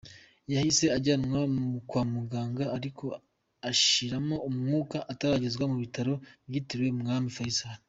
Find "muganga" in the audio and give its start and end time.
2.13-2.65